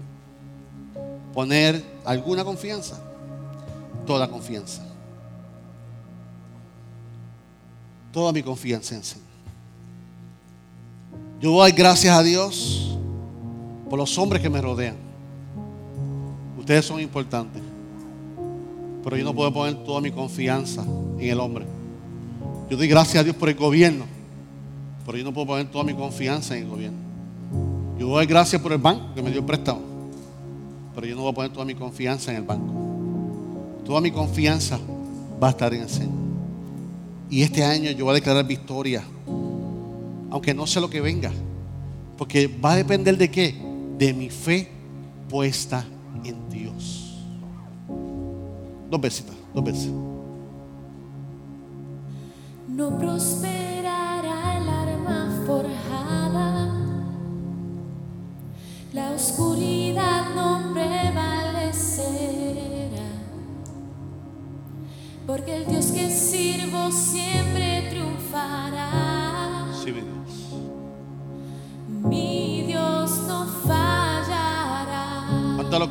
[1.34, 3.00] Poner alguna confianza,
[4.06, 4.84] toda confianza.
[8.12, 9.26] Toda mi confianza en Señor.
[11.42, 12.98] Yo doy gracias a Dios
[13.90, 14.96] por los hombres que me rodean.
[16.58, 17.62] Ustedes son importantes.
[19.04, 20.84] Pero yo no puedo poner toda mi confianza
[21.20, 21.66] en el hombre.
[22.70, 24.15] Yo doy gracias a Dios por el gobierno.
[25.06, 26.98] Pero yo no puedo poner toda mi confianza en el gobierno.
[27.98, 29.82] Yo doy gracias por el banco que me dio el préstamo.
[30.96, 32.74] Pero yo no voy a poner toda mi confianza en el banco.
[33.86, 34.80] Toda mi confianza
[35.42, 36.26] va a estar en el Señor.
[37.30, 39.04] Y este año yo voy a declarar victoria.
[40.30, 41.32] Aunque no sé lo que venga.
[42.18, 43.56] Porque va a depender de qué?
[43.98, 44.70] De mi fe
[45.30, 45.86] puesta
[46.24, 47.24] en Dios.
[48.90, 49.92] Dos veces, dos veces.
[52.68, 53.85] No prosperará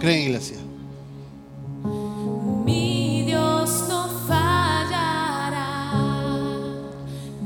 [0.04, 0.58] creen, iglesia?
[2.66, 5.92] Mi Dios no fallará.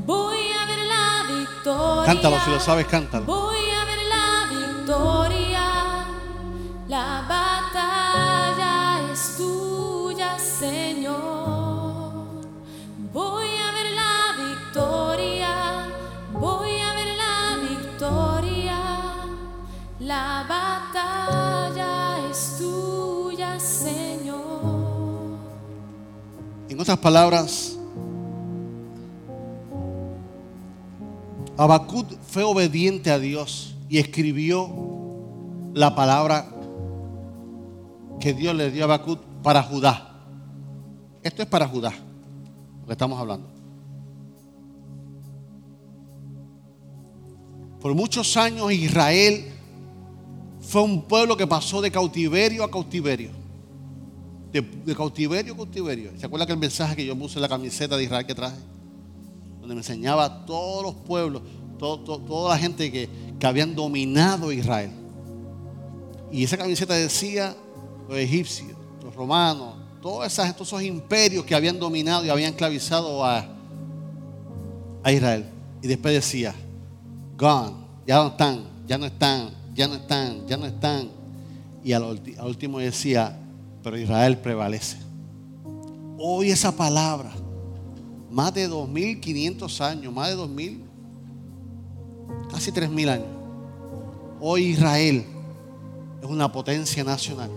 [0.05, 2.05] Voy a ver la victoria.
[2.05, 3.25] Cántalo, si lo sabes, cántalo.
[3.25, 3.68] Voy
[26.89, 27.77] En otras palabras,
[31.55, 34.71] Habacuc fue obediente a Dios y escribió
[35.75, 36.49] la palabra
[38.19, 40.19] que Dios le dio a Habacuc para Judá.
[41.21, 41.93] Esto es para Judá,
[42.81, 43.47] lo que estamos hablando.
[47.81, 49.45] Por muchos años Israel
[50.59, 53.38] fue un pueblo que pasó de cautiverio a cautiverio.
[54.51, 56.11] De, cautiverio a cautiverio.
[56.17, 58.57] ¿Se acuerda que el mensaje que yo puse en la camiseta de Israel que traje?
[59.59, 61.43] Donde me enseñaba a todos los pueblos,
[61.77, 63.07] toda la gente que,
[63.39, 64.91] que habían dominado Israel.
[66.31, 67.55] Y esa camiseta decía
[68.07, 68.71] los egipcios,
[69.03, 73.45] los romanos, todos, esos imperios que habían dominado y habían esclavizado a,
[75.03, 75.45] a Israel.
[75.81, 76.55] Y después decía,
[77.37, 77.73] gone,
[78.05, 81.09] ya no están, ya no están, ya no están, ya no están.
[81.83, 82.03] Y al
[82.43, 83.39] último decía,
[83.83, 84.97] pero Israel prevalece.
[86.17, 87.31] Hoy esa palabra,
[88.29, 90.81] más de 2.500 años, más de 2.000,
[92.51, 93.27] casi 3.000 años.
[94.41, 95.25] Hoy Israel
[96.21, 97.49] es una potencia nacional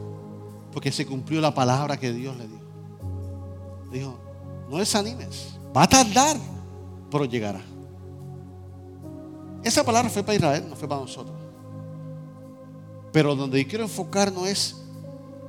[0.73, 2.61] porque se cumplió la palabra que Dios le dio.
[3.93, 4.18] Dijo,
[4.70, 6.37] no desanimes, va a tardar,
[7.11, 7.61] pero llegará.
[9.62, 11.37] Esa palabra fue para Israel, no fue para nosotros.
[13.12, 14.82] Pero donde yo quiero enfocarnos es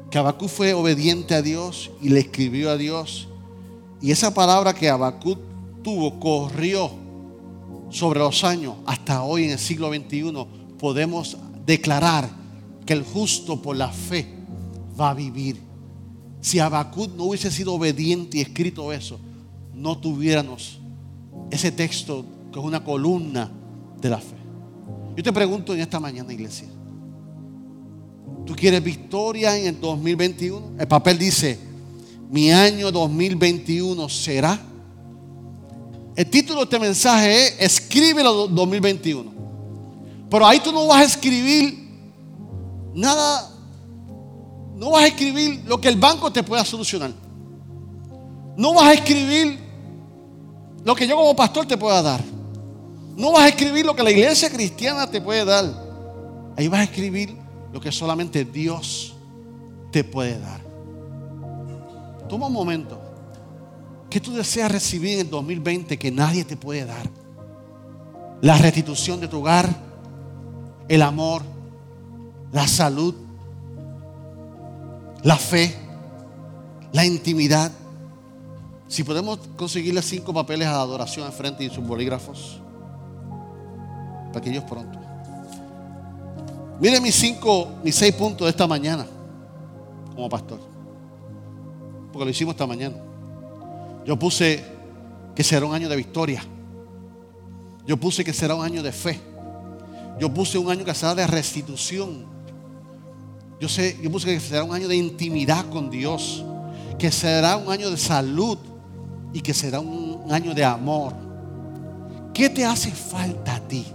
[0.09, 3.27] que Habacuc fue obediente a Dios y le escribió a Dios.
[4.01, 5.39] Y esa palabra que Habacuc
[5.83, 6.91] tuvo corrió
[7.89, 10.33] sobre los años hasta hoy en el siglo XXI.
[10.77, 12.29] Podemos declarar
[12.85, 14.27] que el justo por la fe
[14.99, 15.59] va a vivir.
[16.41, 19.19] Si Habacuc no hubiese sido obediente y escrito eso,
[19.73, 20.79] no tuviéramos
[21.49, 23.49] ese texto que es una columna
[24.01, 24.35] de la fe.
[25.15, 26.67] Yo te pregunto en esta mañana, iglesia.
[28.45, 30.73] ¿Tú quieres victoria en el 2021?
[30.79, 31.57] El papel dice,
[32.29, 34.59] mi año 2021 será.
[36.15, 39.31] El título de este mensaje es Escríbelo 2021.
[40.29, 41.89] Pero ahí tú no vas a escribir
[42.93, 43.49] nada,
[44.75, 47.11] no vas a escribir lo que el banco te pueda solucionar.
[48.57, 49.59] No vas a escribir
[50.83, 52.23] lo que yo como pastor te pueda dar.
[53.15, 55.65] No vas a escribir lo que la iglesia cristiana te puede dar.
[56.57, 57.42] Ahí vas a escribir
[57.73, 59.15] lo que solamente Dios
[59.91, 60.61] te puede dar.
[62.29, 63.01] Toma un momento.
[64.09, 67.09] ¿Qué tú deseas recibir en el 2020 que nadie te puede dar?
[68.41, 69.67] La restitución de tu hogar,
[70.87, 71.41] el amor,
[72.51, 73.15] la salud,
[75.23, 75.75] la fe,
[76.91, 77.71] la intimidad.
[78.87, 82.61] Si podemos conseguirle cinco papeles a adoración al frente y sus bolígrafos,
[84.31, 85.02] para que ellos pronto.
[86.79, 89.05] Miren mis cinco, mis seis puntos de esta mañana
[90.15, 90.59] como pastor.
[92.11, 92.95] Porque lo hicimos esta mañana.
[94.05, 94.63] Yo puse
[95.35, 96.43] que será un año de victoria.
[97.85, 99.19] Yo puse que será un año de fe.
[100.19, 102.25] Yo puse un año que será de restitución.
[103.59, 106.45] Yo, sé, yo puse que será un año de intimidad con Dios.
[106.99, 108.57] Que será un año de salud.
[109.33, 111.13] Y que será un año de amor.
[112.33, 113.85] ¿Qué te hace falta a ti?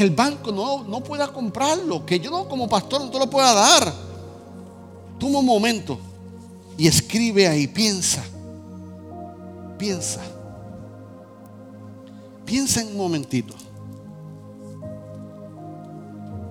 [0.00, 2.06] ¿Qué, que el banco no, no pueda comprarlo.
[2.06, 3.92] Que yo no como pastor no te lo pueda dar.
[5.18, 5.98] Toma un momento
[6.78, 7.66] y escribe ahí.
[7.66, 8.22] Piensa.
[9.78, 10.22] Piensa.
[12.46, 13.54] Piensa en un momentito.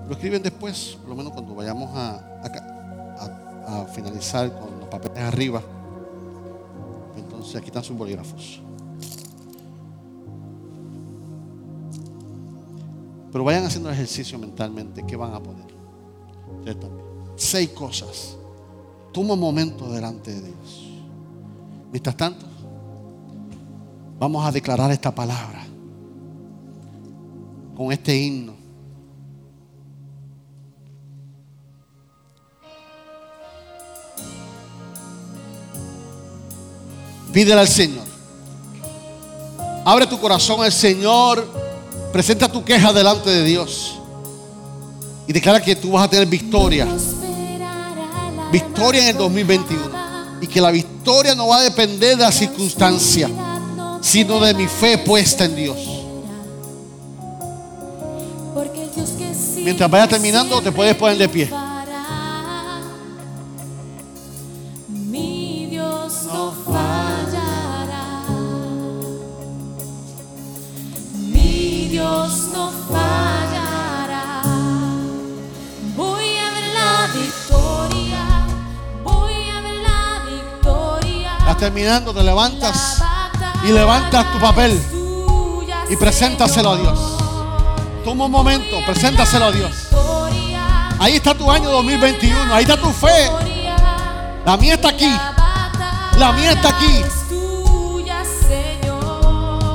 [0.07, 4.89] Lo escriben después, por lo menos cuando vayamos a, a- a- a finalizar con los
[4.89, 5.61] papeles arriba.
[7.17, 8.61] Entonces aquí están sus bolígrafos.
[13.31, 15.05] Pero vayan haciendo el ejercicio mentalmente.
[15.05, 15.67] ¿Qué van a poner?
[17.35, 18.35] Seis cosas.
[19.11, 20.87] Toma un momento delante de Dios.
[21.91, 22.45] Mientras tanto,
[24.19, 25.65] vamos a declarar esta palabra
[27.75, 28.53] con este himno.
[37.31, 38.05] Pídele al Señor.
[39.85, 41.68] Abre tu corazón al Señor.
[42.11, 43.99] Presenta tu queja delante de Dios.
[45.27, 46.87] Y declara que tú vas a tener victoria.
[48.51, 49.99] Victoria en el 2021.
[50.41, 53.29] Y que la victoria no va a depender de la circunstancia,
[54.01, 55.77] sino de mi fe puesta en Dios.
[59.57, 61.49] Mientras vaya terminando, te puedes poner de pie.
[81.89, 83.01] Te levantas
[83.67, 84.79] y levantas tu papel.
[85.89, 86.99] y preséntaselo a Dios.
[88.05, 89.71] Toma un momento, preséntaselo a Dios.
[90.99, 93.31] Ahí está tu año 2021, ahí está tu fe.
[94.45, 95.11] La mía está aquí.
[96.17, 97.01] La mía está aquí.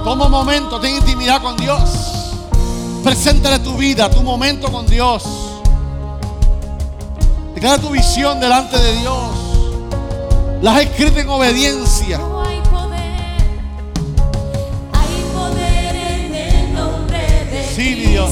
[0.04, 1.80] Toma un momento, ten intimidad con Dios.
[3.02, 5.24] Preséntale tu vida, tu momento con Dios.
[7.56, 9.33] Declara tu visión delante de Dios.
[10.64, 12.16] Las has escrito en obediencia.
[12.16, 13.36] Hay poder,
[14.94, 17.18] hay poder en el nombre
[17.50, 18.30] de Sí, Dios.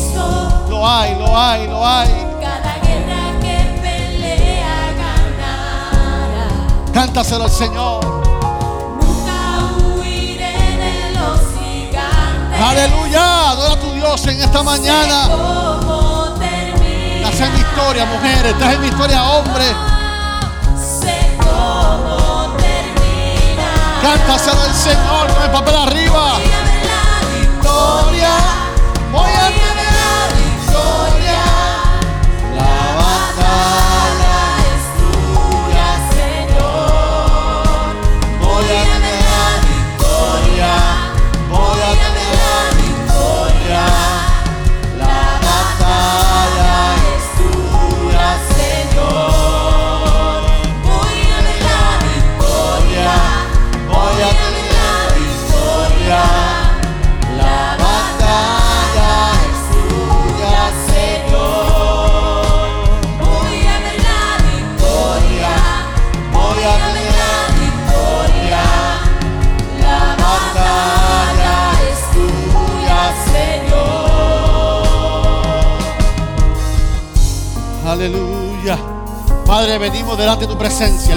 [0.70, 2.08] Lo hay, lo hay, lo hay.
[2.40, 6.48] Cada guerra que pelea ganará.
[6.94, 8.02] Cántaselo al Señor.
[8.02, 12.60] Nunca huiré de los gigantes.
[12.62, 13.50] Aleluya.
[13.50, 15.28] Adora a tu Dios en esta mañana.
[17.16, 18.52] Estás en mi historia, mujeres.
[18.52, 19.91] Estás en mi historia, hombres.
[24.02, 26.38] Cántaselo al Señor con el papel arriba.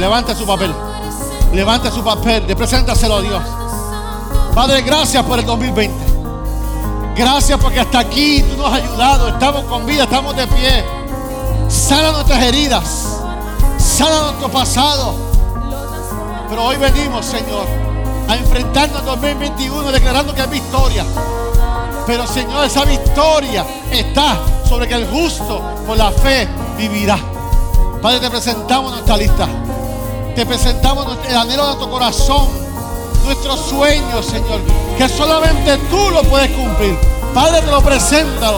[0.05, 0.71] Levanta su papel.
[1.51, 2.45] Levanta su papel.
[2.45, 3.43] De preséntaselo a Dios.
[4.53, 5.95] Padre, gracias por el 2020.
[7.15, 9.29] Gracias porque hasta aquí tú nos has ayudado.
[9.29, 10.85] Estamos con vida, estamos de pie.
[11.67, 13.17] Sana nuestras heridas.
[13.79, 15.15] Sana nuestro pasado.
[16.49, 17.65] Pero hoy venimos, Señor,
[18.27, 21.03] a enfrentarnos al 2021 declarando que es victoria.
[22.05, 24.37] Pero, Señor, esa victoria está
[24.69, 26.47] sobre que el justo por la fe
[26.77, 27.17] vivirá.
[28.03, 29.64] Padre, te presentamos nuestra lista.
[30.35, 32.49] Te presentamos el anhelo de nuestro corazón,
[33.23, 34.59] nuestros sueños, Señor,
[34.97, 36.97] que solamente tú lo puedes cumplir.
[37.33, 38.57] Padre, te lo presento.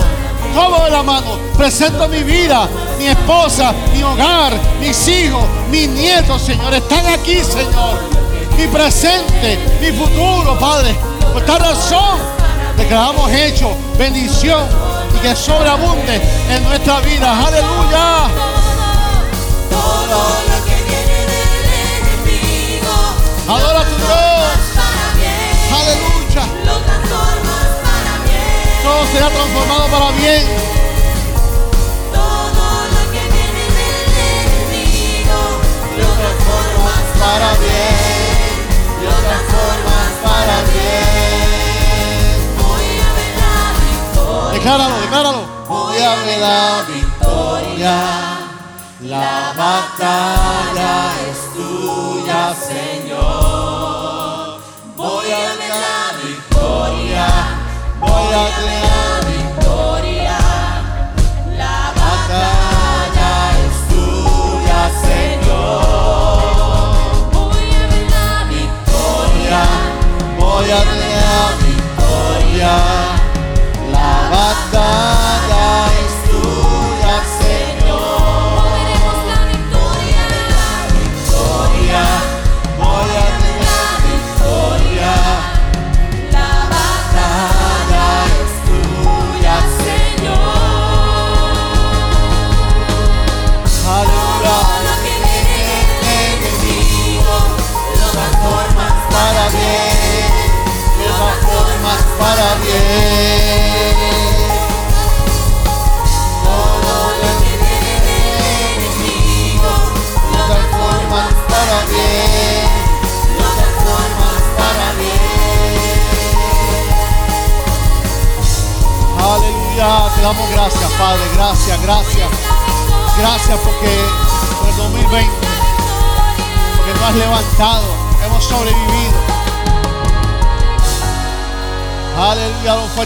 [0.56, 1.38] Todo de la mano.
[1.56, 2.68] Presento mi vida,
[2.98, 6.74] mi esposa, mi hogar, mis hijos, mis nietos, Señor.
[6.74, 8.00] Están aquí, Señor.
[8.58, 10.96] Mi presente, mi futuro, Padre.
[11.32, 12.18] Por esta razón,
[12.76, 13.70] declaramos hecho,
[14.00, 14.64] bendición
[15.16, 17.46] y que sobreabunde en nuestra vida.
[17.46, 18.57] Aleluya.
[23.50, 24.08] Adora a tu Dios.
[24.76, 26.44] para bien, Aleluya.
[26.66, 28.84] lo transformas para bien.
[28.84, 30.44] Todo será transformado para bien.
[32.12, 35.40] Todo lo que viene del enemigo
[35.98, 37.96] lo transformas Para bien.
[39.04, 42.38] lo transformas Para bien.
[42.60, 43.56] Voy a ver la
[43.88, 44.54] victoria.
[44.54, 45.42] Decláralo, decláralo.
[45.70, 48.37] Voy a ver la victoria.
[49.00, 53.20] La batalla es tuya, Señor.
[54.96, 57.28] Voy a la victoria.
[58.00, 60.40] Voy a la victoria.
[61.58, 63.34] La batalla
[63.68, 66.42] es tuya, Señor.
[67.34, 69.62] voy a ver la victoria.
[70.40, 73.07] Voy a la victoria.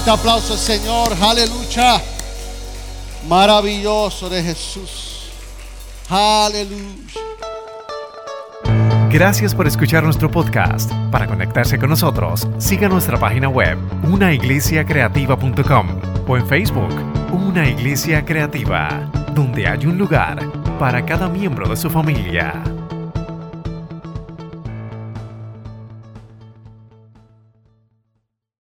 [0.01, 1.13] Fuerte aplauso al Señor.
[1.21, 2.01] Aleluya.
[3.27, 5.29] Maravilloso de Jesús.
[6.09, 7.21] Aleluya.
[9.09, 10.91] Gracias por escuchar nuestro podcast.
[11.11, 15.87] Para conectarse con nosotros, siga nuestra página web, unaiglesiacreativa.com
[16.27, 16.93] o en Facebook,
[17.31, 20.39] Una Iglesia Creativa, donde hay un lugar
[20.79, 22.63] para cada miembro de su familia.